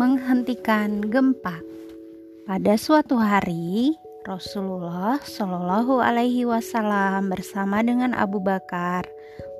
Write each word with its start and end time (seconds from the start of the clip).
menghentikan 0.00 1.04
gempa. 1.12 1.60
Pada 2.48 2.80
suatu 2.80 3.20
hari, 3.20 3.92
Rasulullah 4.24 5.20
Shallallahu 5.20 6.00
Alaihi 6.00 6.48
Wasallam 6.48 7.28
bersama 7.28 7.84
dengan 7.84 8.16
Abu 8.16 8.40
Bakar, 8.40 9.04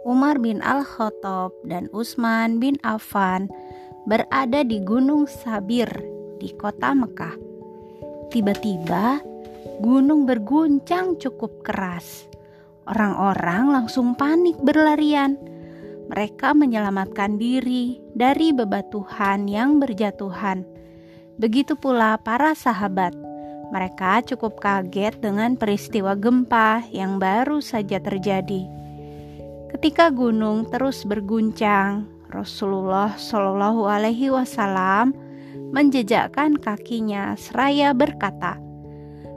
Umar 0.08 0.40
bin 0.40 0.64
Al 0.64 0.80
Khattab, 0.80 1.52
dan 1.68 1.92
Utsman 1.92 2.56
bin 2.56 2.80
Affan 2.80 3.52
berada 4.08 4.64
di 4.64 4.80
Gunung 4.80 5.28
Sabir 5.28 5.92
di 6.40 6.48
kota 6.56 6.96
Mekah. 6.96 7.36
Tiba-tiba, 8.32 9.20
gunung 9.84 10.24
berguncang 10.24 11.20
cukup 11.20 11.52
keras. 11.68 12.24
Orang-orang 12.88 13.76
langsung 13.76 14.16
panik 14.16 14.56
berlarian 14.64 15.36
mereka 16.08 16.56
menyelamatkan 16.56 17.36
diri 17.36 17.99
dari 18.14 18.50
bebatuhan 18.50 19.46
yang 19.46 19.78
berjatuhan. 19.78 20.66
Begitu 21.40 21.74
pula 21.78 22.20
para 22.20 22.52
sahabat. 22.52 23.16
Mereka 23.70 24.26
cukup 24.26 24.58
kaget 24.58 25.22
dengan 25.22 25.54
peristiwa 25.54 26.18
gempa 26.18 26.82
yang 26.90 27.22
baru 27.22 27.62
saja 27.62 28.02
terjadi. 28.02 28.66
Ketika 29.70 30.10
gunung 30.10 30.66
terus 30.66 31.06
berguncang, 31.06 32.10
Rasulullah 32.34 33.14
Shallallahu 33.14 33.86
Alaihi 33.86 34.34
Wasallam 34.34 35.14
menjejakkan 35.70 36.58
kakinya 36.58 37.38
seraya 37.38 37.94
berkata, 37.94 38.58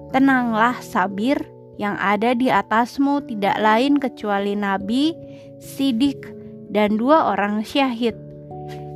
"Tenanglah, 0.09 0.81
Sabir, 0.81 1.53
yang 1.77 1.97
ada 1.97 2.37
di 2.37 2.49
atasmu 2.53 3.25
tidak 3.25 3.57
lain 3.57 3.97
kecuali 3.97 4.53
Nabi, 4.53 5.13
Sidik, 5.57 6.29
dan 6.69 6.97
dua 6.97 7.33
orang 7.33 7.61
syahid. 7.61 8.22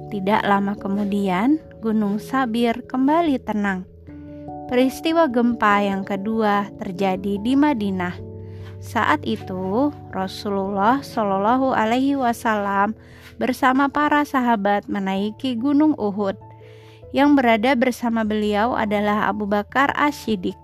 Tidak 0.07 0.47
lama 0.47 0.71
kemudian, 0.79 1.59
Gunung 1.83 2.15
Sabir 2.23 2.79
kembali 2.87 3.43
tenang. 3.43 3.83
Peristiwa 4.71 5.27
gempa 5.27 5.83
yang 5.83 6.07
kedua 6.07 6.71
terjadi 6.79 7.35
di 7.39 7.53
Madinah. 7.59 8.15
Saat 8.79 9.27
itu, 9.27 9.91
Rasulullah 10.15 11.03
Shallallahu 11.03 11.75
Alaihi 11.75 12.15
Wasallam 12.15 12.95
bersama 13.35 13.91
para 13.91 14.23
sahabat 14.23 14.87
menaiki 14.87 15.59
Gunung 15.59 15.91
Uhud. 15.99 16.39
Yang 17.11 17.29
berada 17.43 17.71
bersama 17.75 18.23
beliau 18.23 18.79
adalah 18.79 19.27
Abu 19.27 19.43
Bakar 19.43 19.91
As-Siddiq, 19.99 20.55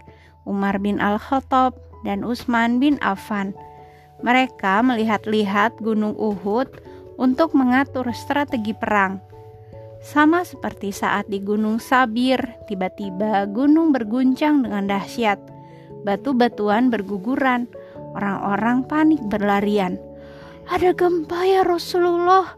Umar 0.47 0.79
bin 0.79 1.03
Al-Khattab, 1.03 1.75
dan 2.07 2.23
Utsman 2.23 2.79
bin 2.79 2.95
Affan. 3.03 3.51
Mereka 4.23 4.83
melihat-lihat 4.87 5.83
Gunung 5.83 6.15
Uhud 6.15 6.71
untuk 7.19 7.51
mengatur 7.55 8.07
strategi 8.15 8.71
perang. 8.71 9.32
Sama 10.03 10.43
seperti 10.43 10.91
saat 10.91 11.31
di 11.31 11.39
Gunung 11.39 11.79
Sabir, 11.79 12.35
tiba-tiba 12.67 13.47
gunung 13.47 13.95
berguncang 13.95 14.59
dengan 14.59 14.91
dahsyat. 14.91 15.39
Batu-batuan 16.03 16.91
berguguran, 16.91 17.71
orang-orang 18.11 18.83
panik 18.83 19.23
berlarian. 19.31 19.95
Ada 20.67 20.91
gempa 20.91 21.47
ya 21.47 21.63
Rasulullah, 21.63 22.51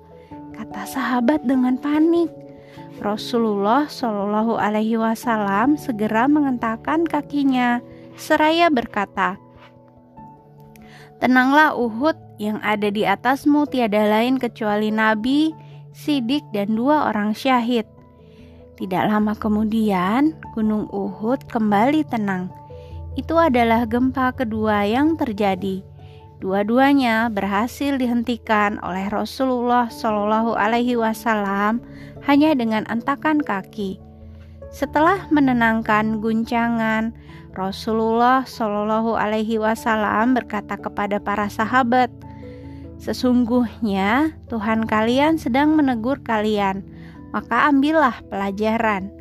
kata 0.57 0.89
sahabat 0.89 1.45
dengan 1.45 1.77
panik. 1.77 2.33
Rasulullah 2.97 3.85
Shallallahu 3.85 4.57
Alaihi 4.57 4.97
Wasallam 4.97 5.77
segera 5.77 6.25
mengentakkan 6.25 7.05
kakinya, 7.05 7.77
seraya 8.17 8.73
berkata, 8.73 9.37
"Tenanglah 11.21 11.77
Uhud, 11.77 12.17
yang 12.41 12.59
ada 12.65 12.91
di 12.91 13.05
atasmu 13.07 13.69
tiada 13.69 14.03
lain 14.09 14.41
kecuali 14.41 14.91
Nabi, 14.91 15.55
Sidik, 15.95 16.43
dan 16.51 16.75
dua 16.75 17.07
orang 17.07 17.31
syahid. 17.31 17.87
Tidak 18.75 19.07
lama 19.07 19.31
kemudian, 19.39 20.35
Gunung 20.51 20.91
Uhud 20.91 21.47
kembali 21.47 22.03
tenang. 22.11 22.51
Itu 23.15 23.39
adalah 23.39 23.87
gempa 23.87 24.35
kedua 24.35 24.83
yang 24.83 25.15
terjadi. 25.15 25.79
Dua-duanya 26.43 27.31
berhasil 27.31 27.95
dihentikan 27.95 28.75
oleh 28.83 29.07
Rasulullah 29.07 29.87
Shallallahu 29.87 30.59
Alaihi 30.59 30.99
Wasallam 30.99 31.79
hanya 32.27 32.51
dengan 32.51 32.83
entakan 32.91 33.39
kaki. 33.39 34.03
Setelah 34.75 35.31
menenangkan 35.31 36.19
guncangan, 36.19 37.15
Rasulullah 37.55 38.43
Shallallahu 38.43 39.15
Alaihi 39.15 39.55
Wasallam 39.55 40.35
berkata 40.35 40.75
kepada 40.75 41.23
para 41.23 41.47
sahabat, 41.47 42.11
"Sesungguhnya 42.99 44.35
Tuhan 44.47 44.87
kalian 44.87 45.37
sedang 45.39 45.75
menegur 45.75 46.21
kalian, 46.23 46.83
maka 47.35 47.69
ambillah 47.69 48.21
pelajaran." 48.31 49.11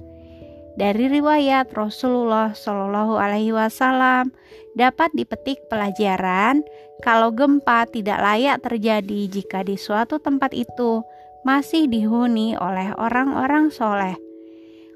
Dari 0.74 1.06
riwayat 1.06 1.70
Rasulullah 1.70 2.50
Shallallahu 2.50 3.14
Alaihi 3.14 3.54
Wasallam 3.54 4.34
dapat 4.74 5.14
dipetik 5.14 5.62
pelajaran 5.70 6.66
kalau 6.98 7.30
gempa 7.30 7.86
tidak 7.86 8.18
layak 8.18 8.58
terjadi 8.58 9.30
jika 9.30 9.62
di 9.62 9.78
suatu 9.78 10.18
tempat 10.18 10.50
itu 10.50 11.06
masih 11.46 11.86
dihuni 11.86 12.58
oleh 12.58 12.90
orang-orang 12.98 13.70
soleh. 13.70 14.18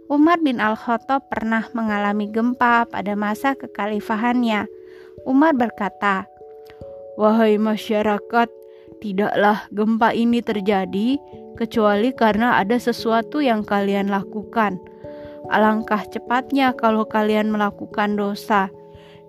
Umar 0.09 0.41
bin 0.41 0.59
Al-Khattab 0.59 1.29
pernah 1.29 1.69
mengalami 1.77 2.33
gempa 2.33 2.89
pada 2.89 3.13
masa 3.13 3.53
kekhalifahannya. 3.53 4.65
Umar 5.29 5.53
berkata, 5.53 6.25
"Wahai 7.21 7.61
masyarakat, 7.61 8.49
tidaklah 8.99 9.67
gempa 9.71 10.15
ini 10.15 10.43
terjadi 10.43 11.19
kecuali 11.59 12.15
karena 12.15 12.63
ada 12.63 12.79
sesuatu 12.79 13.43
yang 13.43 13.67
kalian 13.67 14.11
lakukan. 14.11 14.79
Alangkah 15.49 16.05
cepatnya 16.07 16.77
kalau 16.77 17.09
kalian 17.09 17.51
melakukan 17.51 18.15
dosa. 18.15 18.71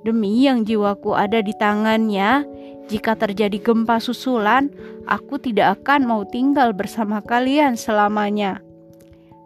Demi 0.03 0.47
yang 0.47 0.63
jiwaku 0.63 1.15
ada 1.15 1.43
di 1.43 1.51
tangannya, 1.59 2.47
jika 2.87 3.15
terjadi 3.19 3.59
gempa 3.59 3.99
susulan, 3.99 4.71
aku 5.07 5.39
tidak 5.39 5.81
akan 5.81 6.07
mau 6.07 6.21
tinggal 6.27 6.71
bersama 6.71 7.19
kalian 7.23 7.75
selamanya." 7.75 8.63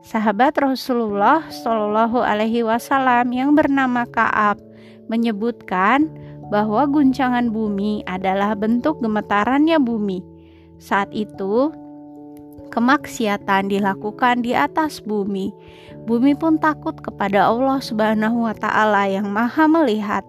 Sahabat 0.03 0.59
Rasulullah 0.59 1.47
Shallallahu 1.47 2.19
Alaihi 2.19 2.67
Wasallam 2.67 3.31
yang 3.31 3.55
bernama 3.55 4.03
Kaab 4.03 4.59
menyebutkan 5.07 6.11
bahwa 6.51 6.87
guncangan 6.89 7.51
bumi 7.51 8.03
adalah 8.07 8.55
bentuk 8.57 8.99
gemetarannya 8.99 9.79
bumi. 9.79 10.19
Saat 10.81 11.13
itu, 11.15 11.71
kemaksiatan 12.73 13.69
dilakukan 13.69 14.41
di 14.41 14.57
atas 14.57 14.99
bumi. 14.99 15.53
Bumi 16.03 16.35
pun 16.35 16.59
takut 16.59 16.97
kepada 16.99 17.47
Allah 17.47 17.79
Subhanahu 17.79 18.49
wa 18.49 18.55
Ta'ala 18.57 19.07
yang 19.07 19.29
Maha 19.29 19.69
Melihat. 19.69 20.25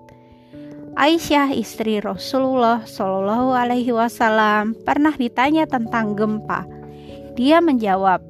Aisyah, 0.94 1.50
istri 1.50 1.98
Rasulullah 1.98 2.86
Shallallahu 2.86 3.50
Alaihi 3.50 3.91
Wasallam, 3.91 4.78
pernah 4.86 5.10
ditanya 5.10 5.66
tentang 5.66 6.14
gempa. 6.14 6.62
Dia 7.34 7.58
menjawab, 7.58 8.22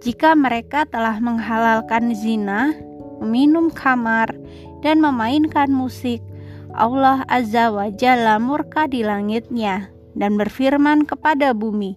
jika 0.00 0.32
mereka 0.32 0.88
telah 0.88 1.20
menghalalkan 1.20 2.16
zina, 2.16 2.72
meminum 3.20 3.68
kamar, 3.68 4.32
dan 4.80 5.04
memainkan 5.04 5.68
musik, 5.68 6.24
Allah 6.72 7.24
Azza 7.28 7.68
wa 7.72 7.88
Jalla 7.92 8.40
murka 8.40 8.88
di 8.88 9.04
langitnya 9.04 9.92
dan 10.16 10.36
berfirman 10.36 11.04
kepada 11.04 11.52
bumi, 11.52 11.96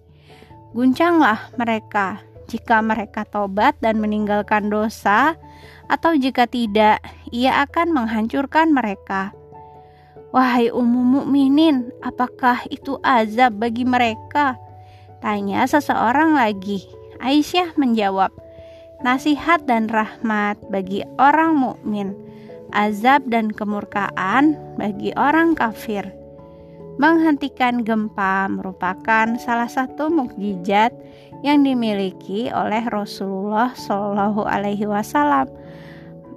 Guncanglah 0.76 1.52
mereka 1.56 2.20
jika 2.46 2.78
mereka 2.82 3.26
tobat 3.26 3.74
dan 3.82 3.98
meninggalkan 3.98 4.70
dosa, 4.70 5.34
atau 5.86 6.14
jika 6.14 6.46
tidak, 6.46 7.02
ia 7.30 7.62
akan 7.66 7.94
menghancurkan 7.94 8.70
mereka. 8.70 9.34
Wahai 10.34 10.70
umum 10.70 11.22
mukminin, 11.22 11.90
apakah 12.02 12.66
itu 12.70 12.98
azab 13.02 13.62
bagi 13.62 13.86
mereka? 13.86 14.58
Tanya 15.22 15.66
seseorang 15.66 16.34
lagi. 16.34 16.86
Aisyah 17.22 17.74
menjawab, 17.78 18.34
"Nasihat 19.00 19.64
dan 19.64 19.88
rahmat 19.88 20.60
bagi 20.68 21.06
orang 21.16 21.56
mukmin, 21.56 22.12
azab 22.74 23.26
dan 23.28 23.52
kemurkaan 23.52 24.56
bagi 24.80 25.12
orang 25.18 25.54
kafir." 25.54 26.08
Menghentikan 26.96 27.84
gempa 27.84 28.48
merupakan 28.48 29.36
salah 29.36 29.68
satu 29.68 30.08
mukjizat 30.08 30.96
yang 31.44 31.60
dimiliki 31.60 32.48
oleh 32.48 32.80
Rasulullah 32.88 33.76
Shallallahu 33.76 34.48
Alaihi 34.48 34.88
Wasallam. 34.88 35.52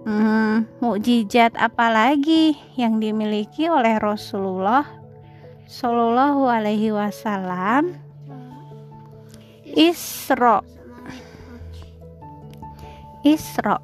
Hmm, 0.04 0.68
mukjizat 0.84 1.56
apa 1.56 1.88
lagi 1.92 2.60
yang 2.76 3.00
dimiliki 3.00 3.72
oleh 3.72 3.96
Rasulullah 4.04 4.84
Shallallahu 5.70 6.44
Alaihi 6.44 6.92
Wasallam? 6.92 7.96
Isra 9.70 10.66
Isra 13.22 13.78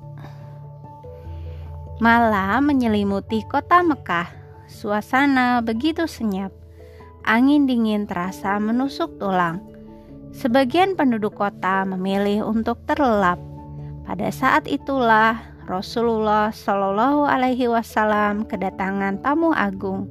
Malam 2.04 2.68
menyelimuti 2.68 3.48
kota 3.48 3.80
Mekah 3.80 4.28
Suasana 4.68 5.64
begitu 5.64 6.12
senyap 6.12 6.52
Angin 7.24 7.64
dingin 7.66 8.04
terasa 8.04 8.60
menusuk 8.60 9.16
tulang 9.16 9.64
Sebagian 10.36 11.00
penduduk 11.00 11.40
kota 11.40 11.88
memilih 11.88 12.44
untuk 12.44 12.84
terlelap 12.84 13.40
Pada 14.04 14.28
saat 14.28 14.68
itulah 14.68 15.56
Rasulullah 15.66 16.54
Shallallahu 16.54 17.26
Alaihi 17.26 17.66
Wasallam 17.66 18.46
kedatangan 18.46 19.18
tamu 19.26 19.50
agung. 19.50 20.06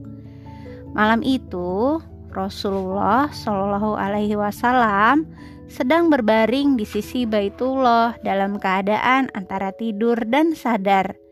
Malam 0.98 1.22
itu 1.22 2.02
Rasulullah 2.34 3.30
Shallallahu 3.30 3.94
Alaihi 3.94 4.34
Wasallam 4.34 5.30
sedang 5.70 6.10
berbaring 6.10 6.74
di 6.74 6.82
sisi 6.82 7.22
Baitullah 7.22 8.18
dalam 8.26 8.58
keadaan 8.58 9.30
antara 9.30 9.70
tidur 9.78 10.18
dan 10.26 10.58
sadar. 10.58 11.23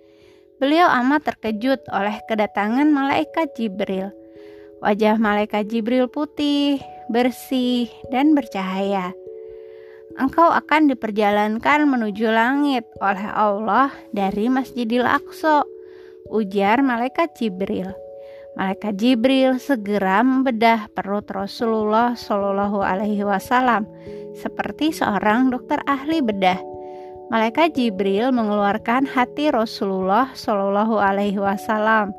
Beliau 0.62 0.86
amat 0.86 1.26
terkejut 1.26 1.82
oleh 1.90 2.22
kedatangan 2.30 2.86
malaikat 2.86 3.50
Jibril. 3.58 4.14
Wajah 4.78 5.18
malaikat 5.18 5.66
Jibril 5.66 6.06
putih, 6.06 6.78
bersih, 7.10 7.90
dan 8.14 8.38
bercahaya. 8.38 9.10
Engkau 10.14 10.46
akan 10.54 10.86
diperjalankan 10.86 11.82
menuju 11.90 12.30
langit 12.30 12.86
oleh 13.02 13.26
Allah 13.34 13.90
dari 14.14 14.46
Masjidil 14.46 15.02
Aqsa, 15.02 15.66
ujar 16.30 16.78
malaikat 16.78 17.34
Jibril. 17.34 17.90
Malaikat 18.54 19.02
Jibril 19.02 19.58
segera 19.58 20.22
membedah 20.22 20.86
perut 20.94 21.26
Rasulullah 21.26 22.14
Shallallahu 22.14 22.86
Alaihi 22.86 23.26
Wasallam 23.26 23.82
seperti 24.38 24.94
seorang 24.94 25.50
dokter 25.50 25.82
ahli 25.90 26.22
bedah. 26.22 26.71
Malaikat 27.32 27.72
Jibril 27.80 28.28
mengeluarkan 28.28 29.08
hati 29.08 29.48
Rasulullah 29.48 30.36
Shallallahu 30.36 31.00
Alaihi 31.00 31.40
Wasallam. 31.40 32.12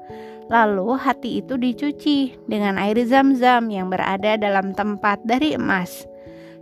Lalu 0.50 0.98
hati 0.98 1.38
itu 1.38 1.54
dicuci 1.54 2.34
dengan 2.50 2.82
air 2.82 2.98
zam-zam 3.06 3.70
yang 3.70 3.94
berada 3.94 4.42
dalam 4.42 4.74
tempat 4.74 5.22
dari 5.22 5.54
emas. 5.54 6.10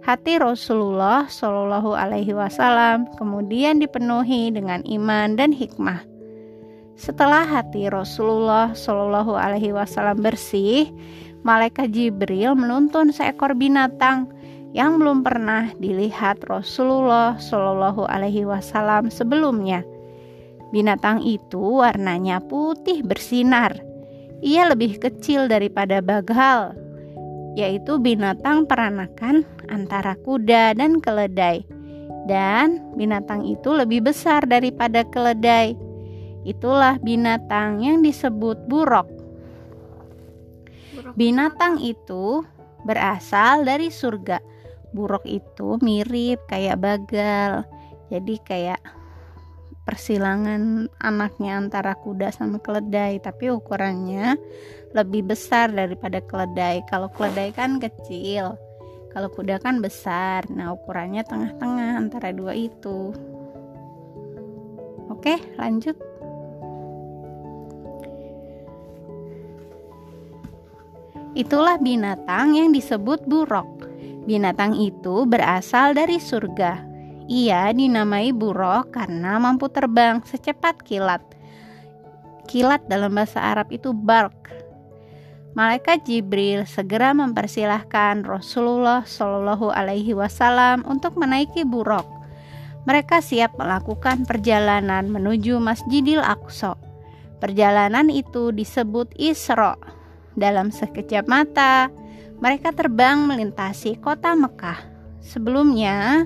Hati 0.04 0.36
Rasulullah 0.36 1.32
Shallallahu 1.32 1.96
Alaihi 1.96 2.36
Wasallam 2.36 3.08
kemudian 3.16 3.80
dipenuhi 3.80 4.52
dengan 4.52 4.84
iman 4.84 5.40
dan 5.40 5.56
hikmah. 5.56 6.04
Setelah 7.00 7.48
hati 7.48 7.88
Rasulullah 7.88 8.76
Shallallahu 8.76 9.32
Alaihi 9.32 9.72
Wasallam 9.72 10.20
bersih, 10.20 10.92
malaikat 11.48 11.96
Jibril 11.96 12.60
menuntun 12.60 13.16
seekor 13.16 13.56
binatang 13.56 14.28
yang 14.72 15.00
belum 15.00 15.24
pernah 15.24 15.72
dilihat 15.80 16.44
Rasulullah 16.48 17.36
Shallallahu 17.40 18.08
Alaihi 18.08 18.48
Wasallam 18.48 19.12
sebelumnya. 19.12 19.84
Binatang 20.72 21.24
itu 21.28 21.84
warnanya 21.84 22.40
putih 22.40 23.04
bersinar. 23.04 23.76
Ia 24.40 24.72
lebih 24.72 24.98
kecil 24.98 25.52
daripada 25.52 26.00
bagal, 26.00 26.74
yaitu 27.60 28.00
binatang 28.00 28.64
peranakan 28.66 29.44
antara 29.68 30.16
kuda 30.24 30.74
dan 30.80 31.04
keledai. 31.04 31.68
Dan 32.26 32.96
binatang 32.96 33.44
itu 33.44 33.76
lebih 33.76 34.08
besar 34.08 34.48
daripada 34.48 35.04
keledai 35.04 35.92
Itulah 36.42 36.98
binatang 36.98 37.86
yang 37.86 38.02
disebut 38.02 38.66
buruk. 38.66 39.06
Binatang 41.14 41.78
itu 41.78 42.42
berasal 42.82 43.62
dari 43.62 43.94
surga. 43.94 44.42
Buruk 44.92 45.24
itu 45.28 45.80
mirip 45.80 46.44
kayak 46.52 46.80
bagal. 46.80 47.64
Jadi 48.12 48.36
kayak 48.44 48.82
persilangan 49.88 50.88
anaknya 51.02 51.58
antara 51.58 51.98
kuda 51.98 52.30
sama 52.32 52.62
keledai, 52.62 53.20
tapi 53.24 53.50
ukurannya 53.50 54.38
lebih 54.96 55.32
besar 55.32 55.72
daripada 55.72 56.22
keledai. 56.24 56.84
Kalau 56.88 57.08
keledai 57.12 57.56
kan 57.56 57.80
kecil, 57.80 58.56
kalau 59.12 59.28
kuda 59.28 59.60
kan 59.60 59.84
besar. 59.84 60.48
Nah, 60.48 60.72
ukurannya 60.76 61.24
tengah-tengah 61.28 62.00
antara 62.00 62.32
dua 62.32 62.56
itu. 62.56 63.12
Oke, 65.12 65.36
lanjut. 65.60 66.00
Itulah 71.32 71.80
binatang 71.80 72.60
yang 72.60 72.76
disebut 72.76 73.24
buruk. 73.24 73.91
Binatang 74.22 74.78
itu 74.78 75.26
berasal 75.26 75.98
dari 75.98 76.22
surga. 76.22 76.86
Ia 77.26 77.74
dinamai 77.74 78.30
buruk 78.36 78.94
karena 78.94 79.42
mampu 79.42 79.66
terbang 79.72 80.22
secepat 80.22 80.84
kilat. 80.86 81.24
Kilat 82.46 82.86
dalam 82.86 83.18
bahasa 83.18 83.42
Arab 83.42 83.74
itu 83.74 83.96
bark. 83.96 84.52
Malaikat 85.52 86.08
Jibril 86.08 86.64
segera 86.64 87.12
mempersilahkan 87.12 88.24
Rasulullah 88.24 89.04
Shallallahu 89.04 89.74
Alaihi 89.74 90.16
Wasallam 90.16 90.88
untuk 90.88 91.20
menaiki 91.20 91.68
buruk. 91.68 92.08
Mereka 92.88 93.20
siap 93.20 93.60
melakukan 93.60 94.24
perjalanan 94.24 95.12
menuju 95.12 95.60
Masjidil 95.60 96.24
Aqsa. 96.24 96.80
Perjalanan 97.42 98.08
itu 98.08 98.54
disebut 98.54 99.12
Isra 99.18 99.76
dalam 100.38 100.72
sekejap 100.72 101.28
mata, 101.28 101.92
mereka 102.42 102.74
terbang 102.74 103.30
melintasi 103.30 104.02
kota 104.02 104.34
Mekah. 104.34 104.82
Sebelumnya, 105.22 106.26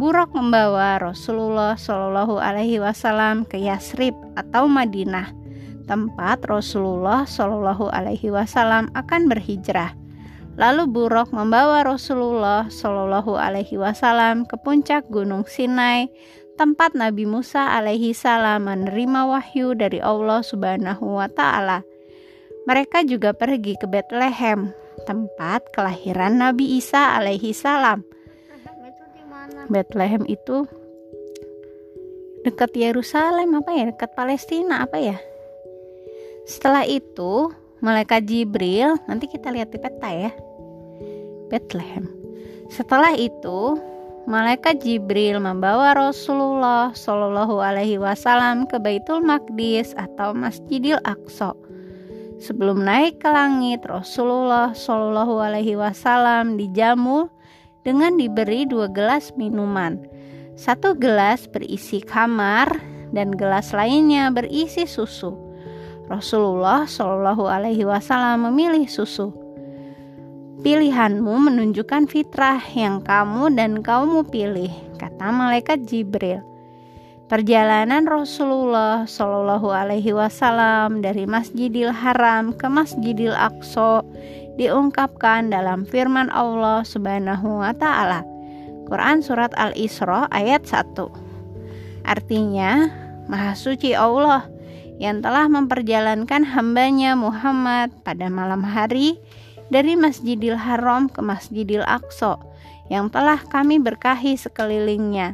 Buruk 0.00 0.32
membawa 0.32 0.96
Rasulullah 0.96 1.76
Shallallahu 1.76 2.40
Alaihi 2.40 2.80
Wasallam 2.80 3.44
ke 3.44 3.60
Yasrib 3.60 4.16
atau 4.40 4.64
Madinah, 4.64 5.34
tempat 5.84 6.40
Rasulullah 6.48 7.28
Shallallahu 7.28 7.92
Alaihi 7.92 8.32
Wasallam 8.32 8.88
akan 8.96 9.28
berhijrah. 9.28 9.92
Lalu 10.56 10.88
Buruk 10.88 11.34
membawa 11.34 11.84
Rasulullah 11.84 12.72
Shallallahu 12.72 13.36
Alaihi 13.36 13.76
Wasallam 13.76 14.48
ke 14.48 14.56
puncak 14.64 15.04
Gunung 15.12 15.44
Sinai, 15.44 16.08
tempat 16.56 16.94
Nabi 16.94 17.24
Musa 17.24 17.72
alaihi 17.72 18.12
salam 18.12 18.68
menerima 18.68 19.28
wahyu 19.28 19.72
dari 19.72 19.98
Allah 19.98 20.44
Subhanahu 20.44 21.20
wa 21.20 21.28
taala. 21.28 21.82
Mereka 22.68 23.08
juga 23.08 23.34
pergi 23.34 23.74
ke 23.74 23.90
Bethlehem, 23.90 24.70
tempat 25.04 25.66
kelahiran 25.74 26.38
Nabi 26.38 26.78
Isa 26.78 27.18
alaihi 27.18 27.54
salam. 27.54 28.06
Bethlehem 29.70 30.26
itu 30.26 30.66
dekat 32.42 32.74
Yerusalem 32.74 33.58
apa 33.58 33.70
ya? 33.74 33.84
Dekat 33.90 34.10
Palestina 34.14 34.82
apa 34.86 34.98
ya? 34.98 35.16
Setelah 36.46 36.82
itu, 36.86 37.50
malaikat 37.78 38.26
Jibril, 38.26 38.98
nanti 39.06 39.30
kita 39.30 39.54
lihat 39.54 39.70
di 39.70 39.78
peta 39.78 40.10
ya. 40.10 40.30
Bethlehem. 41.46 42.10
Setelah 42.72 43.14
itu, 43.14 43.78
malaikat 44.26 44.82
Jibril 44.82 45.38
membawa 45.38 45.94
Rasulullah 45.94 46.90
Shallallahu 46.94 47.62
alaihi 47.62 47.98
wasallam 47.98 48.66
ke 48.66 48.78
Baitul 48.82 49.22
Maqdis 49.22 49.94
atau 49.94 50.34
Masjidil 50.34 50.98
Aqsa 51.06 51.54
Sebelum 52.42 52.82
naik 52.82 53.22
ke 53.22 53.30
langit, 53.30 53.86
Rasulullah 53.86 54.74
Shallallahu 54.74 55.38
Alaihi 55.38 55.78
Wasallam 55.78 56.58
dijamu 56.58 57.30
dengan 57.86 58.18
diberi 58.18 58.66
dua 58.66 58.90
gelas 58.90 59.30
minuman. 59.38 60.02
Satu 60.58 60.98
gelas 60.98 61.46
berisi 61.46 62.02
kamar 62.02 62.82
dan 63.14 63.30
gelas 63.38 63.70
lainnya 63.70 64.26
berisi 64.34 64.90
susu. 64.90 65.38
Rasulullah 66.10 66.82
Shallallahu 66.82 67.46
Alaihi 67.46 67.86
Wasallam 67.86 68.50
memilih 68.50 68.90
susu. 68.90 69.30
Pilihanmu 70.66 71.46
menunjukkan 71.46 72.10
fitrah 72.10 72.58
yang 72.74 73.06
kamu 73.06 73.54
dan 73.54 73.86
kaummu 73.86 74.26
pilih, 74.26 74.74
kata 74.98 75.30
malaikat 75.30 75.86
Jibril. 75.86 76.42
Perjalanan 77.32 78.04
Rasulullah 78.04 79.08
Shallallahu 79.08 79.72
Alaihi 79.72 80.12
Wasallam 80.12 81.00
dari 81.00 81.24
Masjidil 81.24 81.88
Haram 81.88 82.52
ke 82.52 82.68
Masjidil 82.68 83.32
Aqsa 83.32 84.04
diungkapkan 84.60 85.48
dalam 85.48 85.88
firman 85.88 86.28
Allah 86.28 86.84
Subhanahu 86.84 87.64
wa 87.64 87.72
taala. 87.72 88.20
Quran 88.84 89.24
surat 89.24 89.48
Al-Isra 89.56 90.28
ayat 90.28 90.68
1. 90.68 92.04
Artinya, 92.04 92.92
Maha 93.32 93.56
suci 93.56 93.96
Allah 93.96 94.44
yang 95.00 95.24
telah 95.24 95.48
memperjalankan 95.48 96.44
hambanya 96.44 97.16
Muhammad 97.16 97.96
pada 98.04 98.28
malam 98.28 98.60
hari 98.60 99.16
dari 99.72 99.96
Masjidil 99.96 100.60
Haram 100.60 101.08
ke 101.08 101.24
Masjidil 101.24 101.80
Aqsa 101.88 102.36
yang 102.92 103.08
telah 103.08 103.40
kami 103.40 103.80
berkahi 103.80 104.36
sekelilingnya 104.36 105.32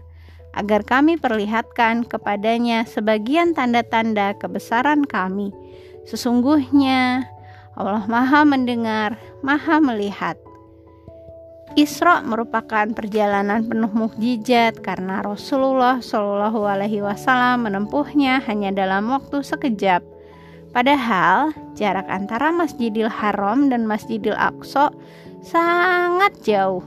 agar 0.57 0.85
kami 0.85 1.21
perlihatkan 1.21 2.09
kepadanya 2.09 2.89
sebagian 2.89 3.53
tanda-tanda 3.53 4.37
kebesaran 4.39 5.05
kami. 5.05 5.53
Sesungguhnya 6.09 7.29
Allah 7.79 8.09
Maha 8.09 8.43
Mendengar, 8.49 9.21
Maha 9.45 9.79
Melihat. 9.79 10.41
Isra 11.77 12.25
merupakan 12.25 12.91
perjalanan 12.91 13.63
penuh 13.63 13.93
mukjizat 13.93 14.81
karena 14.81 15.21
Rasulullah 15.21 16.01
Shallallahu 16.01 16.65
Alaihi 16.65 17.05
Wasallam 17.05 17.69
menempuhnya 17.69 18.41
hanya 18.49 18.73
dalam 18.73 19.13
waktu 19.13 19.45
sekejap. 19.45 20.01
Padahal 20.73 21.53
jarak 21.77 22.09
antara 22.09 22.51
Masjidil 22.51 23.07
Haram 23.07 23.69
dan 23.69 23.85
Masjidil 23.85 24.35
Aqsa 24.35 24.91
sangat 25.45 26.35
jauh. 26.43 26.83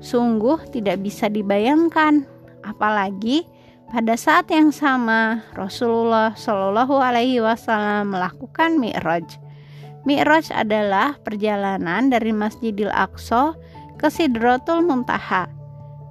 Sungguh 0.00 0.62
tidak 0.70 1.02
bisa 1.04 1.28
dibayangkan 1.28 2.24
apalagi 2.64 3.44
Pada 3.94 4.18
saat 4.18 4.50
yang 4.50 4.74
sama, 4.74 5.46
Rasulullah 5.54 6.34
Shallallahu 6.34 6.98
Alaihi 6.98 7.38
Wasallam 7.38 8.16
melakukan 8.16 8.80
mi'raj. 8.82 9.22
Mi'raj 10.02 10.50
adalah 10.50 11.14
perjalanan 11.22 12.10
dari 12.10 12.34
Masjidil 12.34 12.90
Aqsa 12.90 13.54
ke 14.00 14.10
Sidratul 14.10 14.82
Muntaha. 14.82 15.46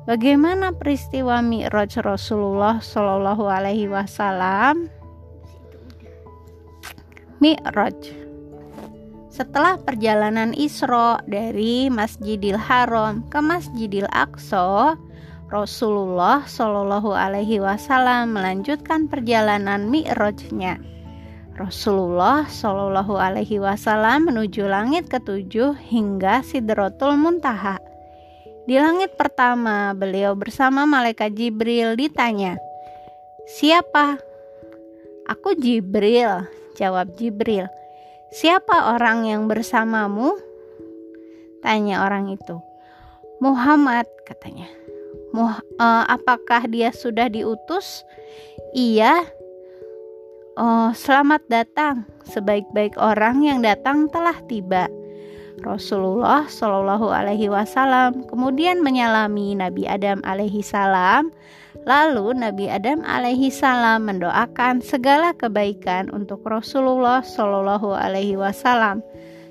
Bagaimana 0.08 0.72
peristiwa 0.72 1.44
mi'raj 1.44 2.00
Rasulullah 2.08 2.80
Shallallahu 2.80 3.52
Alaihi 3.52 3.92
Wasallam? 3.92 4.88
Mi'raj 7.44 8.24
setelah 9.34 9.82
perjalanan 9.82 10.54
Isra 10.54 11.18
dari 11.26 11.90
Masjidil 11.90 12.54
Haram 12.54 13.26
ke 13.34 13.42
Masjidil 13.42 14.06
Aqsa, 14.14 14.94
Rasulullah 15.54 16.50
Shallallahu 16.50 17.14
Alaihi 17.14 17.62
Wasallam 17.62 18.34
melanjutkan 18.34 19.06
perjalanan 19.06 19.86
mi'rajnya. 19.86 20.82
Rasulullah 21.54 22.50
Shallallahu 22.50 23.14
Alaihi 23.14 23.62
Wasallam 23.62 24.34
menuju 24.34 24.66
langit 24.66 25.14
ketujuh 25.14 25.78
hingga 25.78 26.42
Sidratul 26.42 27.22
Muntaha. 27.22 27.78
Di 28.66 28.82
langit 28.82 29.14
pertama, 29.14 29.94
beliau 29.94 30.34
bersama 30.34 30.90
malaikat 30.90 31.38
Jibril 31.38 31.94
ditanya, 32.02 32.58
"Siapa?" 33.46 34.18
"Aku 35.30 35.54
Jibril," 35.54 36.50
jawab 36.82 37.14
Jibril. 37.14 37.70
"Siapa 38.34 38.98
orang 38.98 39.30
yang 39.30 39.46
bersamamu?" 39.46 40.34
tanya 41.62 42.10
orang 42.10 42.34
itu. 42.34 42.58
"Muhammad," 43.38 44.10
katanya 44.26 44.66
uh, 45.34 46.04
apakah 46.06 46.70
dia 46.70 46.94
sudah 46.94 47.28
diutus? 47.30 48.06
Iya. 48.78 49.26
Oh, 50.54 50.94
selamat 50.94 51.50
datang. 51.50 52.06
Sebaik-baik 52.30 52.94
orang 53.02 53.42
yang 53.42 53.66
datang 53.66 54.06
telah 54.14 54.38
tiba. 54.46 54.86
Rasulullah 55.64 56.46
Shallallahu 56.46 57.08
Alaihi 57.10 57.48
Wasallam 57.48 58.28
kemudian 58.28 58.84
menyalami 58.84 59.56
Nabi 59.58 59.88
Adam 59.90 60.22
alaihi 60.28 60.62
salam. 60.62 61.32
Lalu 61.88 62.38
Nabi 62.38 62.70
Adam 62.70 63.02
alaihi 63.02 63.50
salam 63.50 64.06
mendoakan 64.06 64.84
segala 64.86 65.34
kebaikan 65.34 66.14
untuk 66.14 66.46
Rasulullah 66.46 67.26
Shallallahu 67.26 67.98
Alaihi 67.98 68.38
Wasallam. 68.38 69.02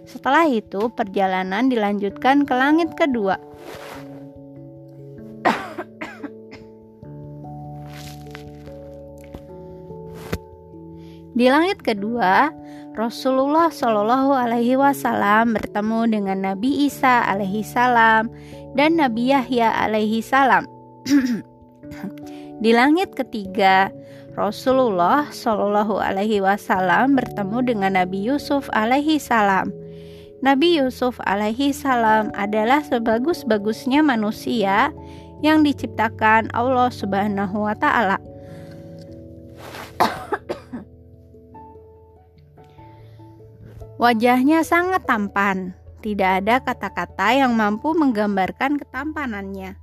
Setelah 0.06 0.46
itu 0.46 0.86
perjalanan 0.94 1.66
dilanjutkan 1.66 2.46
ke 2.46 2.54
langit 2.54 2.94
kedua. 2.94 3.38
Di 11.32 11.48
langit 11.48 11.80
kedua, 11.80 12.52
Rasulullah 12.92 13.72
Shallallahu 13.72 14.36
Alaihi 14.36 14.76
Wasallam 14.76 15.56
bertemu 15.56 16.00
dengan 16.12 16.38
Nabi 16.44 16.92
Isa 16.92 17.24
alaihi 17.24 17.64
salam 17.64 18.28
dan 18.76 19.00
Nabi 19.00 19.32
Yahya 19.32 19.72
alaihi 19.72 20.20
salam. 20.20 20.68
Di 22.62 22.70
langit 22.76 23.16
ketiga, 23.16 23.88
Rasulullah 24.36 25.28
Shallallahu 25.28 26.00
Alaihi 26.00 26.40
Wasallam 26.40 27.20
bertemu 27.20 27.58
dengan 27.64 27.92
Nabi 28.00 28.22
Yusuf 28.28 28.68
alaihi 28.72 29.20
salam. 29.20 29.68
Nabi 30.40 30.80
Yusuf 30.80 31.20
alaihi 31.28 31.70
salam 31.70 32.32
adalah 32.34 32.80
sebagus-bagusnya 32.86 34.00
manusia 34.00 34.90
yang 35.44 35.66
diciptakan 35.66 36.48
Allah 36.54 36.88
Subhanahu 36.88 37.66
wa 37.66 37.74
taala. 37.76 38.18
Wajahnya 44.02 44.66
sangat 44.66 45.06
tampan, 45.06 45.78
tidak 46.02 46.42
ada 46.42 46.58
kata-kata 46.58 47.38
yang 47.38 47.54
mampu 47.54 47.94
menggambarkan 47.94 48.74
ketampanannya. 48.82 49.78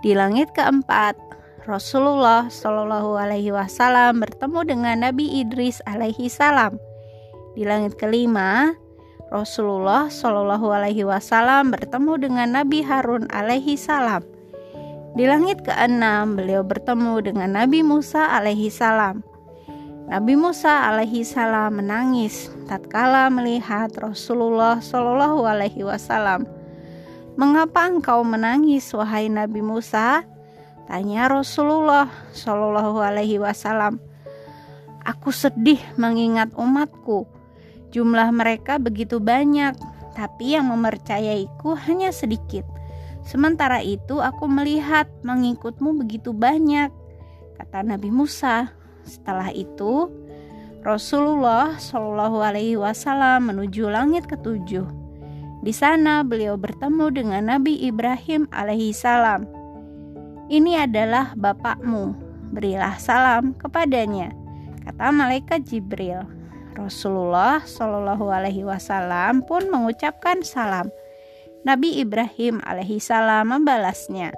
Di 0.00 0.16
langit 0.16 0.56
keempat, 0.56 1.20
Rasulullah 1.68 2.48
Shallallahu 2.48 3.20
Alaihi 3.20 3.52
Wasallam 3.52 4.24
bertemu 4.24 4.72
dengan 4.72 4.96
Nabi 5.04 5.44
Idris 5.44 5.84
alaihi 5.84 6.32
salam. 6.32 6.80
Di 7.52 7.68
langit 7.68 8.00
kelima, 8.00 8.72
Rasulullah 9.28 10.08
Shallallahu 10.08 10.72
Alaihi 10.72 11.04
Wasallam 11.04 11.76
bertemu 11.76 12.24
dengan 12.24 12.56
Nabi 12.56 12.80
Harun 12.80 13.28
alaihi 13.36 13.76
salam. 13.76 14.24
Di 15.12 15.28
langit 15.28 15.60
keenam, 15.60 16.40
beliau 16.40 16.64
bertemu 16.64 17.20
dengan 17.20 17.52
Nabi 17.52 17.84
Musa 17.84 18.32
alaihi 18.32 18.72
salam. 18.72 19.35
Nabi 20.06 20.38
Musa 20.38 20.86
alaihi 20.86 21.26
salam 21.26 21.82
menangis 21.82 22.46
tatkala 22.70 23.26
melihat 23.26 23.90
Rasulullah 23.98 24.78
shallallahu 24.78 25.42
alaihi 25.42 25.82
wasallam. 25.82 26.46
"Mengapa 27.34 27.90
engkau 27.90 28.22
menangis 28.22 28.86
wahai 28.94 29.26
Nabi 29.26 29.66
Musa?" 29.66 30.22
tanya 30.86 31.26
Rasulullah 31.26 32.06
shallallahu 32.30 33.02
alaihi 33.02 33.42
wasallam. 33.42 33.98
"Aku 35.02 35.34
sedih 35.34 35.82
mengingat 35.98 36.54
umatku. 36.54 37.26
Jumlah 37.90 38.30
mereka 38.30 38.78
begitu 38.78 39.18
banyak, 39.18 39.74
tapi 40.14 40.54
yang 40.54 40.70
mempercayaiku 40.70 41.74
hanya 41.82 42.14
sedikit. 42.14 42.62
Sementara 43.26 43.82
itu 43.82 44.22
aku 44.22 44.46
melihat 44.46 45.10
mengikutmu 45.26 45.98
begitu 45.98 46.30
banyak." 46.30 46.94
Kata 47.58 47.82
Nabi 47.82 48.14
Musa, 48.14 48.70
setelah 49.06 49.54
itu, 49.54 50.10
Rasulullah 50.86 51.74
Shallallahu 51.78 52.38
Alaihi 52.42 52.78
Wasallam 52.78 53.50
menuju 53.50 53.90
langit 53.90 54.30
ketujuh. 54.30 54.86
Di 55.66 55.74
sana 55.74 56.22
beliau 56.22 56.54
bertemu 56.54 57.10
dengan 57.10 57.42
Nabi 57.50 57.74
Ibrahim 57.82 58.46
alaihi 58.54 58.94
salam. 58.94 59.50
Ini 60.46 60.86
adalah 60.86 61.34
bapakmu, 61.34 62.14
berilah 62.54 62.94
salam 63.02 63.50
kepadanya, 63.58 64.30
kata 64.86 65.10
malaikat 65.10 65.66
Jibril. 65.66 66.22
Rasulullah 66.78 67.66
Shallallahu 67.66 68.30
Alaihi 68.30 68.62
Wasallam 68.62 69.42
pun 69.42 69.66
mengucapkan 69.66 70.46
salam. 70.46 70.86
Nabi 71.66 71.98
Ibrahim 71.98 72.62
alaihi 72.62 73.02
salam 73.02 73.50
membalasnya. 73.50 74.30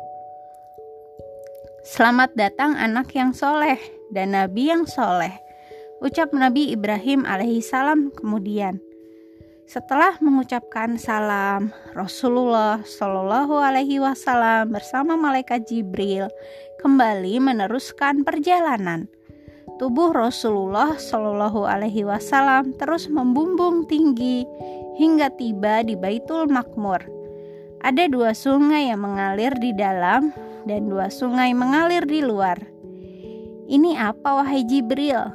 Selamat 1.84 2.32
datang 2.32 2.72
anak 2.72 3.12
yang 3.12 3.37
soleh 3.37 3.97
dan 4.12 4.36
nabi 4.36 4.72
yang 4.72 4.84
soleh. 4.88 5.34
Ucap 5.98 6.30
Nabi 6.30 6.70
Ibrahim 6.70 7.26
alaihissalam 7.26 8.14
kemudian. 8.14 8.78
Setelah 9.68 10.16
mengucapkan 10.24 10.96
salam, 10.96 11.74
Rasulullah 11.92 12.80
Shallallahu 12.86 13.58
Alaihi 13.58 14.00
Wasallam 14.00 14.72
bersama 14.72 15.18
malaikat 15.18 15.68
Jibril 15.68 16.30
kembali 16.80 17.36
meneruskan 17.42 18.24
perjalanan. 18.24 19.10
Tubuh 19.76 20.16
Rasulullah 20.16 20.96
Shallallahu 20.96 21.68
Alaihi 21.68 22.06
Wasallam 22.06 22.78
terus 22.80 23.12
membumbung 23.12 23.84
tinggi 23.84 24.48
hingga 24.96 25.34
tiba 25.36 25.84
di 25.84 26.00
Baitul 26.00 26.48
Makmur. 26.48 27.04
Ada 27.84 28.08
dua 28.08 28.32
sungai 28.32 28.88
yang 28.88 29.04
mengalir 29.04 29.52
di 29.60 29.76
dalam 29.76 30.32
dan 30.64 30.88
dua 30.88 31.12
sungai 31.12 31.52
mengalir 31.52 32.08
di 32.08 32.24
luar. 32.24 32.56
Ini 33.68 34.00
apa 34.00 34.40
wahai 34.40 34.64
Jibril? 34.64 35.28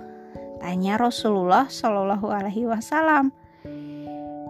Tanya 0.57 0.97
Rasulullah 0.97 1.69
Shallallahu 1.69 2.33
Alaihi 2.33 2.65
Wasallam. 2.65 3.29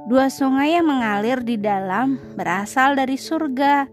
Dua 0.08 0.32
sungai 0.32 0.80
yang 0.80 0.88
mengalir 0.88 1.44
di 1.44 1.60
dalam 1.60 2.16
berasal 2.40 2.96
dari 2.96 3.20
surga 3.20 3.84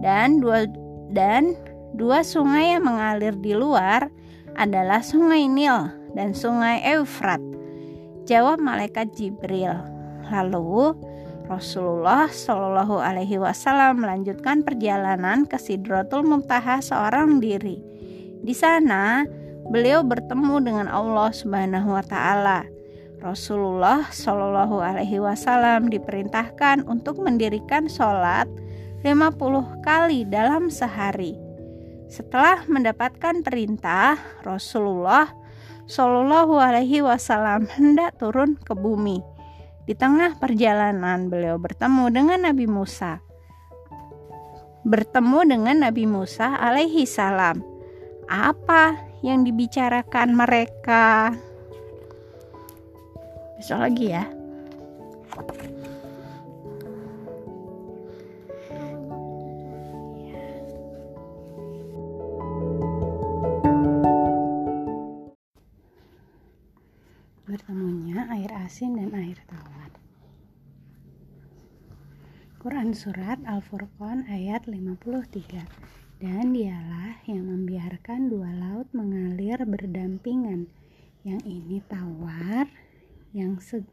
dan 0.00 0.40
dua 0.40 0.64
dan 1.12 1.52
dua 1.92 2.24
sungai 2.24 2.72
yang 2.72 2.88
mengalir 2.88 3.36
di 3.36 3.52
luar 3.52 4.08
adalah 4.56 5.04
sungai 5.04 5.44
Nil 5.44 5.92
dan 6.16 6.32
sungai 6.32 6.80
Eufrat. 6.96 7.44
Jawab 8.24 8.64
malaikat 8.64 9.12
Jibril. 9.12 9.76
Lalu 10.32 10.96
Rasulullah 11.52 12.32
Shallallahu 12.32 12.96
Alaihi 12.96 13.36
Wasallam 13.36 14.08
melanjutkan 14.08 14.64
perjalanan 14.64 15.44
ke 15.44 15.60
Sidratul 15.60 16.24
Muntaha 16.24 16.80
seorang 16.80 17.44
diri. 17.44 17.87
Di 18.42 18.54
sana, 18.54 19.26
beliau 19.68 20.06
bertemu 20.06 20.62
dengan 20.62 20.86
Allah 20.86 21.30
Subhanahu 21.34 21.92
wa 21.92 22.04
taala. 22.06 22.64
Rasulullah 23.18 24.06
Shallallahu 24.14 24.78
alaihi 24.78 25.18
wasallam 25.18 25.90
diperintahkan 25.90 26.86
untuk 26.86 27.18
mendirikan 27.18 27.90
sholat 27.90 28.46
50 29.02 29.82
kali 29.82 30.22
dalam 30.22 30.70
sehari. 30.70 31.34
Setelah 32.06 32.62
mendapatkan 32.70 33.42
perintah, 33.42 34.16
Rasulullah 34.46 35.34
Shallallahu 35.90 36.62
alaihi 36.62 37.02
wasallam 37.02 37.66
hendak 37.74 38.14
turun 38.22 38.54
ke 38.54 38.72
bumi. 38.78 39.18
Di 39.88 39.98
tengah 39.98 40.38
perjalanan, 40.38 41.26
beliau 41.26 41.58
bertemu 41.58 42.12
dengan 42.12 42.38
Nabi 42.46 42.70
Musa. 42.70 43.18
Bertemu 44.86 45.38
dengan 45.48 45.76
Nabi 45.82 46.04
Musa 46.06 46.54
alaihi 46.54 47.02
salam 47.08 47.77
apa 48.28 49.00
yang 49.24 49.42
dibicarakan 49.42 50.36
mereka. 50.36 51.34
Besok 53.58 53.90
lagi 53.90 54.06
ya. 54.14 54.24
bertemunya 67.48 68.28
air 68.28 68.52
asin 68.60 69.00
dan 69.00 69.08
air 69.16 69.40
tawar. 69.48 69.88
Quran 72.60 72.92
Surat 72.92 73.40
Al-Furqan 73.48 74.28
ayat 74.28 74.68
53 74.68 75.64
Dan 76.18 76.50
dialah 76.50 77.22
yang 77.30 77.46
membiarkan 77.46 78.26
dua 78.26 78.50
laut 78.50 78.90
mengalir 78.90 79.62
berdampingan. 79.62 80.66
Yang 81.22 81.40
ini 81.46 81.78
tawar 81.86 82.66
yang 83.30 83.62
seg 83.62 83.86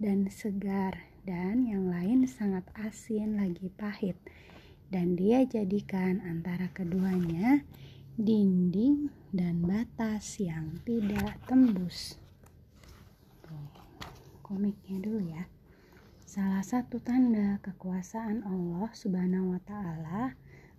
dan 0.00 0.30
segar 0.32 1.10
Dan 1.28 1.68
yang 1.68 1.92
lain 1.92 2.24
sangat 2.24 2.64
asin 2.72 3.36
lagi 3.36 3.68
pahit. 3.76 4.16
Dan 4.88 5.12
dia 5.20 5.44
jadikan 5.44 6.24
antara 6.24 6.72
keduanya 6.72 7.60
dinding 8.16 9.12
dan 9.28 9.60
batas 9.60 10.40
yang 10.40 10.80
tidak 10.88 11.36
tembus. 11.44 12.16
Komiknya 14.40 15.04
dulu 15.04 15.20
ya. 15.20 15.44
Salah 16.24 16.64
satu 16.64 16.96
tanda 16.96 17.60
kekuasaan 17.60 18.40
Allah 18.48 18.88
Subhanahu 18.96 19.52
wa 19.52 19.60
taala 19.68 20.32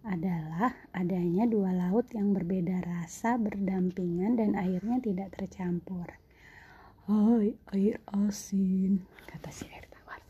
adalah 0.07 0.71
adanya 0.95 1.43
dua 1.43 1.75
laut 1.75 2.07
yang 2.15 2.31
berbeda 2.31 2.79
rasa 2.85 3.35
berdampingan 3.35 4.39
dan 4.39 4.55
airnya 4.55 5.03
tidak 5.03 5.35
tercampur. 5.35 6.07
Hai 7.09 7.57
air 7.75 7.99
asin, 8.13 9.03
kata 9.27 9.49
si 9.51 9.65
air 9.67 9.89
tawar. 9.91 10.21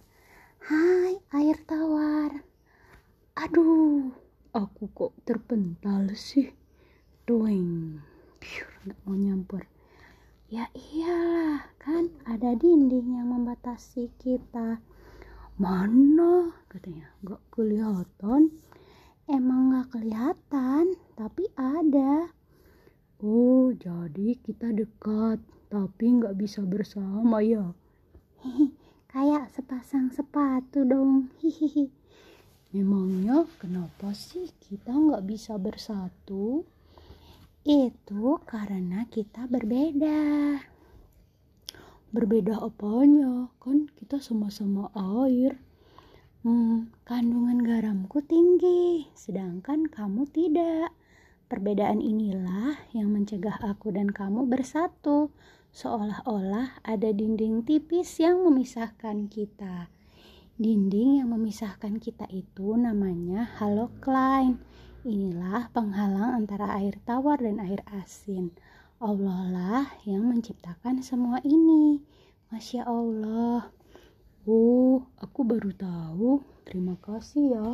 Hai 0.66 1.14
air 1.36 1.58
tawar. 1.68 2.32
Aduh, 3.38 4.10
aku 4.56 4.90
kok 4.96 5.14
terpental 5.28 6.12
sih. 6.18 6.50
Doing. 7.30 8.00
Piur, 8.40 8.72
gak 8.88 9.00
mau 9.06 9.14
nyampur. 9.14 9.68
Ya 10.50 10.66
iyalah, 10.74 11.70
kan 11.78 12.10
ada 12.26 12.58
dinding 12.58 13.22
yang 13.22 13.30
membatasi 13.30 14.10
kita. 14.18 14.82
Mana? 15.60 16.58
Katanya, 16.72 17.12
gak 17.22 17.44
kelihatan. 17.54 18.56
Emang 19.30 19.70
gak 19.70 19.94
kelihatan, 19.94 20.98
tapi 21.14 21.46
ada. 21.54 22.34
Oh, 23.22 23.70
jadi 23.78 24.34
kita 24.42 24.74
dekat, 24.74 25.38
tapi 25.70 26.18
gak 26.18 26.34
bisa 26.34 26.66
bersama 26.66 27.38
ya. 27.46 27.78
Hihi, 28.42 28.74
kayak 29.14 29.54
sepasang 29.54 30.10
sepatu 30.10 30.82
dong. 30.82 31.30
Hihihi. 31.46 31.94
Memangnya 32.74 33.46
kenapa 33.62 34.18
sih 34.18 34.50
kita 34.66 34.98
gak 34.98 35.22
bisa 35.30 35.62
bersatu? 35.62 36.66
Itu 37.62 38.42
karena 38.50 39.06
kita 39.14 39.46
berbeda. 39.46 40.58
Berbeda 42.10 42.66
apanya? 42.66 43.54
Kan 43.62 43.94
kita 43.94 44.18
sama-sama 44.18 44.90
air. 44.98 45.62
Hmm, 46.40 46.94
kandungan 47.04 47.60
garamku 47.64 48.24
tinggi, 48.24 49.12
sedangkan 49.12 49.92
kamu 49.92 50.24
tidak. 50.32 50.96
Perbedaan 51.52 52.00
inilah 52.00 52.80
yang 52.96 53.12
mencegah 53.12 53.60
aku 53.60 53.92
dan 53.92 54.14
kamu 54.14 54.48
bersatu, 54.48 55.34
seolah-olah 55.76 56.80
ada 56.86 57.10
dinding 57.12 57.68
tipis 57.68 58.24
yang 58.24 58.46
memisahkan 58.46 59.28
kita. 59.28 59.92
Dinding 60.56 61.24
yang 61.24 61.32
memisahkan 61.36 62.00
kita 62.00 62.28
itu 62.32 62.76
namanya 62.76 63.48
halocline 63.60 64.60
Inilah 65.08 65.72
penghalang 65.72 66.44
antara 66.44 66.76
air 66.76 67.00
tawar 67.08 67.40
dan 67.40 67.64
air 67.64 67.80
asin. 67.88 68.52
Allah 69.00 69.48
lah 69.48 69.86
yang 70.04 70.28
menciptakan 70.28 71.00
semua 71.00 71.40
ini. 71.48 72.04
Masya 72.52 72.84
Allah. 72.84 73.72
Oh, 74.48 75.04
aku 75.20 75.44
baru 75.44 75.76
tahu. 75.76 76.40
Terima 76.64 76.96
kasih 77.04 77.44
ya. 77.60 77.70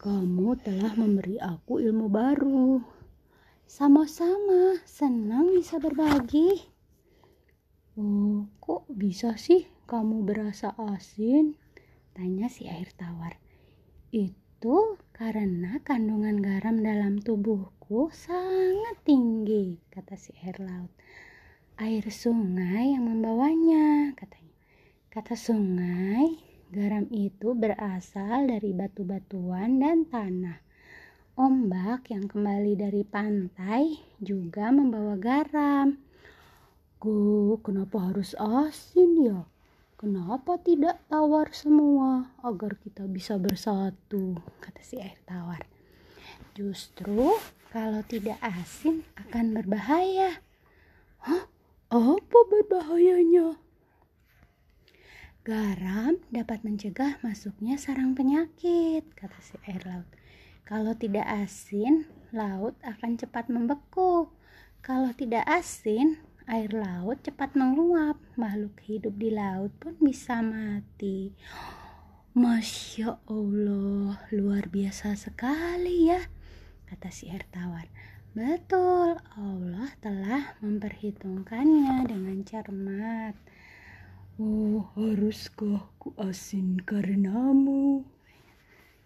Kamu 0.00 0.56
telah 0.64 0.96
memberi 0.96 1.36
aku 1.36 1.84
ilmu 1.84 2.08
baru. 2.08 2.80
Sama-sama, 3.68 4.80
senang 4.88 5.52
bisa 5.52 5.76
berbagi. 5.76 6.64
Oh, 8.00 8.48
kok 8.56 8.88
bisa 8.88 9.36
sih 9.36 9.68
kamu 9.84 10.24
berasa 10.24 10.72
asin? 10.80 11.60
Tanya 12.16 12.48
si 12.48 12.64
air 12.64 12.88
tawar. 12.96 13.36
Itu 14.08 14.96
karena 15.12 15.76
kandungan 15.84 16.40
garam 16.40 16.80
dalam 16.80 17.20
tubuhku 17.20 18.08
sangat 18.12 18.96
tinggi, 19.04 19.76
kata 19.92 20.16
si 20.16 20.32
air 20.40 20.56
laut. 20.56 20.92
Air 21.76 22.08
sungai 22.08 22.96
yang 22.96 23.08
membawanya, 23.08 24.16
katanya. 24.16 24.41
Kata 25.12 25.36
sungai, 25.36 26.40
garam 26.72 27.04
itu 27.12 27.52
berasal 27.52 28.48
dari 28.48 28.72
batu-batuan 28.72 29.76
dan 29.76 30.08
tanah. 30.08 30.56
Ombak 31.36 32.08
yang 32.08 32.24
kembali 32.24 32.80
dari 32.80 33.04
pantai 33.04 34.00
juga 34.24 34.72
membawa 34.72 35.20
garam. 35.20 36.00
Gue 36.96 37.60
kenapa 37.60 38.08
harus 38.08 38.32
asin 38.40 39.10
ya? 39.20 39.44
Kenapa 40.00 40.56
tidak 40.56 41.04
tawar 41.12 41.52
semua 41.52 42.32
agar 42.40 42.80
kita 42.80 43.04
bisa 43.04 43.36
bersatu? 43.36 44.40
Kata 44.64 44.80
si 44.80 44.96
air 44.96 45.20
tawar. 45.28 45.60
Justru 46.56 47.36
kalau 47.68 48.00
tidak 48.08 48.40
asin 48.40 49.04
akan 49.20 49.60
berbahaya. 49.60 50.40
Hah? 51.20 51.44
Apa 51.92 52.38
berbahayanya? 52.48 53.60
Garam 55.42 56.22
dapat 56.30 56.62
mencegah 56.62 57.18
masuknya 57.18 57.74
sarang 57.74 58.14
penyakit, 58.14 59.02
kata 59.18 59.34
si 59.42 59.58
air 59.66 59.82
laut. 59.82 60.06
Kalau 60.62 60.94
tidak 60.94 61.26
asin, 61.26 62.06
laut 62.30 62.78
akan 62.86 63.18
cepat 63.18 63.50
membeku. 63.50 64.30
Kalau 64.86 65.10
tidak 65.10 65.42
asin, 65.50 66.22
air 66.46 66.70
laut 66.70 67.26
cepat 67.26 67.58
menguap. 67.58 68.22
Makhluk 68.38 68.86
hidup 68.86 69.18
di 69.18 69.34
laut 69.34 69.74
pun 69.82 69.98
bisa 69.98 70.38
mati. 70.46 71.34
Masya 72.38 73.26
Allah, 73.26 74.22
luar 74.30 74.70
biasa 74.70 75.18
sekali 75.18 76.06
ya, 76.06 76.22
kata 76.86 77.10
si 77.10 77.26
air 77.26 77.50
tawar. 77.50 77.90
Betul, 78.30 79.18
Allah 79.34 79.90
telah 79.98 80.54
memperhitungkannya 80.62 82.06
dengan 82.06 82.46
cermat. 82.46 83.34
Oh, 84.42 84.82
haruskah 84.98 85.86
ku 86.02 86.10
asin 86.18 86.82
karenamu? 86.82 88.02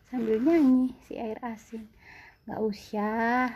Sambil 0.08 0.40
nyanyi 0.40 0.96
si 1.04 1.20
air 1.20 1.36
asin. 1.44 1.92
Gak 2.48 2.56
usah, 2.64 3.52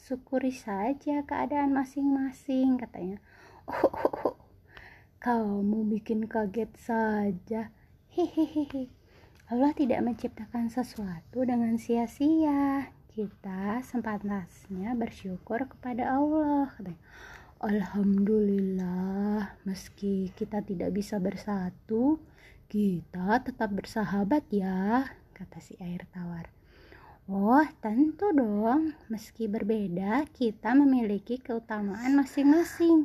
syukuri 0.00 0.56
saja 0.56 1.20
keadaan 1.28 1.76
masing-masing 1.76 2.80
katanya. 2.80 3.20
Oh, 3.68 3.92
oh, 3.92 4.32
oh, 4.32 4.36
kamu 5.20 6.00
bikin 6.00 6.24
kaget 6.32 6.72
saja. 6.80 7.76
Hehehe 8.08 8.88
Allah 9.52 9.76
tidak 9.76 10.00
menciptakan 10.00 10.72
sesuatu 10.72 11.44
dengan 11.44 11.76
sia-sia. 11.76 12.88
Kita 13.12 13.84
sempatasnya 13.84 14.96
bersyukur 14.96 15.68
kepada 15.68 16.08
Allah 16.08 16.72
katanya 16.72 16.96
Alhamdulillah 17.58 19.58
meski 19.66 20.30
kita 20.38 20.62
tidak 20.62 20.94
bisa 20.94 21.18
bersatu 21.18 22.22
kita 22.70 23.42
tetap 23.42 23.74
bersahabat 23.74 24.46
ya 24.54 25.10
kata 25.34 25.58
si 25.58 25.74
air 25.82 26.06
tawar 26.14 26.54
Oh, 27.28 27.60
tentu 27.84 28.32
dong. 28.32 28.96
Meski 29.12 29.52
berbeda, 29.52 30.24
kita 30.32 30.72
memiliki 30.72 31.36
keutamaan 31.36 32.16
masing-masing. 32.16 33.04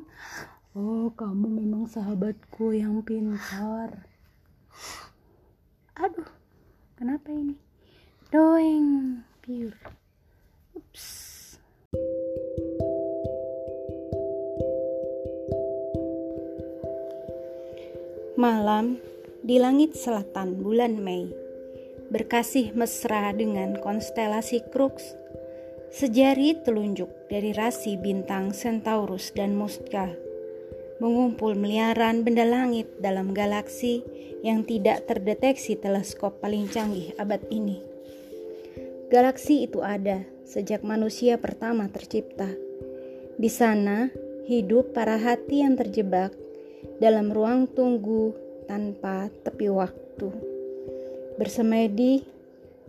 Oh, 0.72 1.12
kamu 1.12 1.60
memang 1.60 1.92
sahabatku 1.92 2.72
yang 2.72 3.04
pintar. 3.04 4.08
Aduh, 6.00 6.32
kenapa 6.96 7.36
ini? 7.36 7.60
Doeng, 8.32 9.28
pure. 9.44 9.76
Ups. 10.72 11.60
Malam 18.34 18.98
di 19.46 19.62
langit 19.62 19.94
selatan 19.94 20.58
bulan 20.58 20.98
Mei 20.98 21.30
berkasih 22.10 22.74
mesra 22.74 23.30
dengan 23.30 23.78
konstelasi 23.78 24.66
Crux. 24.74 25.14
Sejari 25.94 26.58
telunjuk 26.58 27.30
dari 27.30 27.54
rasi 27.54 27.94
bintang 27.94 28.50
Centaurus 28.50 29.30
dan 29.38 29.54
Musca 29.54 30.10
mengumpul 30.98 31.54
miliaran 31.54 32.26
benda 32.26 32.42
langit 32.42 32.90
dalam 32.98 33.38
galaksi 33.38 34.02
yang 34.42 34.66
tidak 34.66 35.06
terdeteksi 35.06 35.78
teleskop 35.78 36.42
paling 36.42 36.66
canggih 36.74 37.14
abad 37.22 37.46
ini. 37.54 37.86
Galaksi 39.14 39.70
itu 39.70 39.86
ada 39.86 40.26
sejak 40.42 40.82
manusia 40.82 41.38
pertama 41.38 41.86
tercipta. 41.86 42.50
Di 43.38 43.50
sana 43.54 44.10
hidup 44.50 44.98
para 44.98 45.22
hati 45.22 45.62
yang 45.62 45.78
terjebak 45.78 46.34
dalam 47.04 47.36
ruang 47.36 47.68
tunggu 47.68 48.32
tanpa 48.64 49.28
tepi 49.44 49.68
waktu. 49.68 50.32
Bersemedi 51.36 52.24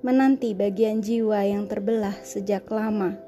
menanti 0.06 0.54
bagian 0.54 1.02
jiwa 1.02 1.42
yang 1.42 1.66
terbelah 1.66 2.14
sejak 2.22 2.62
lama. 2.70 3.18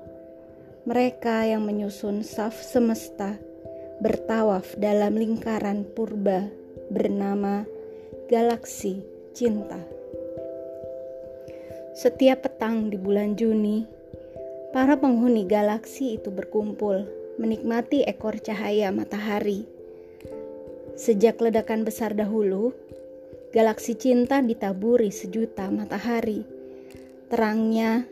Mereka 0.86 1.50
yang 1.50 1.66
menyusun 1.66 2.22
saf 2.22 2.54
semesta 2.54 3.34
bertawaf 3.98 4.78
dalam 4.78 5.18
lingkaran 5.18 5.82
purba 5.82 6.46
bernama 6.94 7.66
galaksi 8.30 9.02
cinta. 9.34 9.82
Setiap 11.98 12.46
petang 12.46 12.94
di 12.94 13.00
bulan 13.00 13.34
Juni, 13.34 13.82
para 14.70 14.94
penghuni 14.94 15.50
galaksi 15.50 16.14
itu 16.14 16.30
berkumpul 16.30 17.10
menikmati 17.42 18.06
ekor 18.06 18.38
cahaya 18.38 18.94
matahari. 18.94 19.75
Sejak 20.96 21.38
ledakan 21.44 21.84
besar 21.84 22.16
dahulu, 22.16 22.72
galaksi 23.52 23.94
cinta 23.94 24.40
ditaburi 24.40 25.12
sejuta 25.12 25.68
matahari 25.68 26.56
Terangnya 27.26 28.06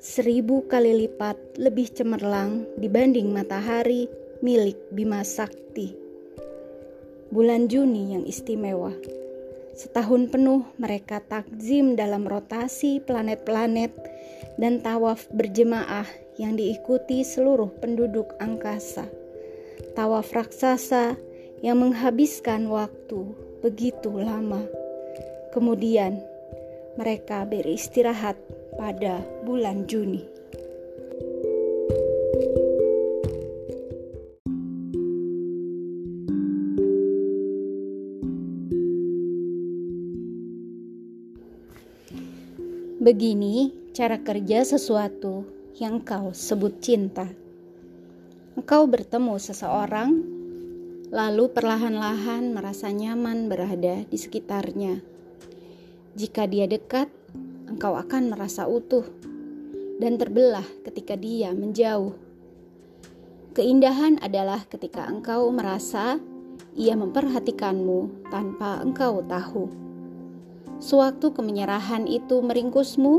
seribu 0.00 0.64
kali 0.64 1.04
lipat 1.04 1.60
lebih 1.60 1.92
cemerlang 1.92 2.64
dibanding 2.80 3.28
matahari 3.28 4.08
milik 4.40 4.80
Bima 4.88 5.20
Sakti. 5.20 5.92
Bulan 7.28 7.68
Juni 7.68 8.16
yang 8.16 8.24
istimewa. 8.24 8.96
Setahun 9.76 10.32
penuh 10.32 10.64
mereka 10.80 11.20
takzim 11.20 11.92
dalam 11.92 12.24
rotasi 12.24 13.04
planet-planet 13.04 13.92
dan 14.56 14.80
tawaf 14.80 15.28
berjemaah 15.28 16.08
yang 16.40 16.56
diikuti 16.56 17.20
seluruh 17.20 17.68
penduduk 17.84 18.32
angkasa. 18.40 19.04
Tawaf 19.92 20.32
raksasa 20.32 21.20
yang 21.60 21.78
menghabiskan 21.84 22.66
waktu 22.72 23.30
begitu 23.62 24.10
lama. 24.16 24.64
Kemudian 25.54 26.18
mereka 26.98 27.46
beristirahat 27.46 28.34
pada 28.74 29.22
bulan 29.46 29.86
Juni. 29.86 30.26
Begini 43.04 43.68
cara 43.92 44.16
kerja 44.16 44.64
sesuatu 44.64 45.44
yang 45.76 46.00
kau 46.00 46.32
sebut 46.32 46.80
cinta. 46.80 47.28
Engkau 48.56 48.88
bertemu 48.88 49.36
seseorang, 49.36 50.33
lalu 51.12 51.50
perlahan-lahan 51.52 52.54
merasa 52.54 52.92
nyaman 52.92 53.48
berada 53.50 54.06
di 54.08 54.16
sekitarnya 54.16 55.14
jika 56.14 56.46
dia 56.46 56.70
dekat, 56.70 57.10
engkau 57.66 57.98
akan 57.98 58.30
merasa 58.30 58.70
utuh 58.70 59.02
dan 59.98 60.14
terbelah 60.14 60.62
ketika 60.86 61.18
dia 61.18 61.50
menjauh. 61.50 62.14
Keindahan 63.50 64.22
adalah 64.22 64.62
ketika 64.70 65.10
engkau 65.10 65.50
merasa 65.50 66.22
ia 66.78 66.94
memperhatikanmu 66.94 68.30
tanpa 68.30 68.78
engkau 68.86 69.26
tahu. 69.26 69.66
Sewaktu 70.78 71.34
kemenyerahan 71.34 72.06
itu 72.06 72.38
meringkusmu, 72.38 73.14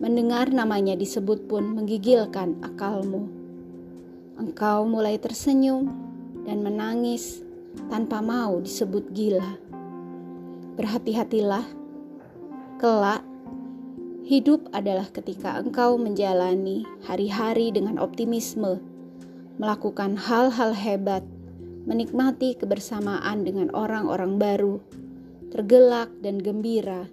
mendengar 0.00 0.48
namanya 0.56 0.96
disebut 0.96 1.44
pun 1.44 1.68
menggigilkan 1.68 2.64
akalmu. 2.64 3.28
Engkau 4.40 4.88
mulai 4.88 5.20
tersenyum 5.20 6.03
dan 6.44 6.60
menangis 6.62 7.44
tanpa 7.90 8.20
mau 8.20 8.60
disebut 8.60 9.10
gila. 9.12 9.58
Berhati-hatilah, 10.78 11.64
kelak 12.78 13.24
hidup 14.24 14.72
adalah 14.72 15.04
ketika 15.12 15.60
engkau 15.60 16.00
menjalani 16.00 16.88
hari-hari 17.04 17.68
dengan 17.68 18.00
optimisme, 18.00 18.80
melakukan 19.60 20.16
hal-hal 20.16 20.72
hebat, 20.72 21.22
menikmati 21.84 22.56
kebersamaan 22.56 23.44
dengan 23.44 23.68
orang-orang 23.76 24.40
baru, 24.40 24.80
tergelak 25.52 26.08
dan 26.24 26.40
gembira, 26.40 27.06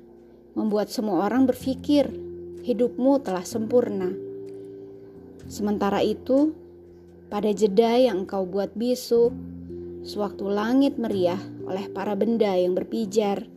membuat 0.55 0.87
semua 0.87 1.27
orang 1.27 1.43
berpikir 1.43 2.07
hidupmu 2.63 3.19
telah 3.21 3.43
sempurna. 3.43 4.09
Sementara 5.51 5.99
itu, 5.99 6.55
pada 7.31 7.47
jeda 7.55 7.95
yang 7.95 8.27
engkau 8.27 8.43
buat 8.43 8.75
bisu, 8.75 9.31
sewaktu 10.03 10.51
langit 10.51 10.99
meriah 10.99 11.39
oleh 11.63 11.87
para 11.87 12.11
benda 12.11 12.51
yang 12.59 12.75
berpijar, 12.75 13.47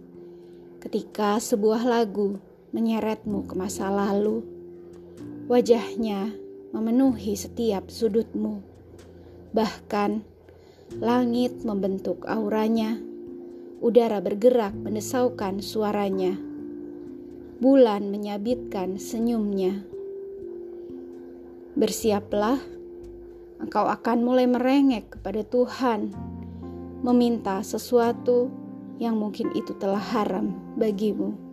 ketika 0.79 1.43
sebuah 1.43 1.83
lagu 1.83 2.39
menyeretmu 2.71 3.51
ke 3.51 3.55
masa 3.59 3.91
lalu, 3.91 4.47
wajahnya 5.51 6.31
memenuhi 6.71 7.35
setiap 7.35 7.91
sudutmu, 7.91 8.63
bahkan 9.51 10.23
langit 11.03 11.67
membentuk 11.67 12.23
auranya, 12.31 12.95
udara 13.83 14.23
bergerak 14.23 14.71
mendesaukan 14.71 15.59
suaranya, 15.59 16.39
bulan 17.59 18.07
menyabitkan 18.07 19.03
senyumnya. 19.03 19.83
Bersiaplah, 21.75 22.63
engkau 23.65 23.89
akan 23.89 24.21
mulai 24.21 24.45
merengek 24.45 25.17
kepada 25.17 25.41
Tuhan 25.49 26.13
meminta 27.01 27.65
sesuatu 27.65 28.53
yang 29.01 29.17
mungkin 29.17 29.53
itu 29.57 29.73
telah 29.81 30.01
haram 30.01 30.53
bagimu. 30.77 31.44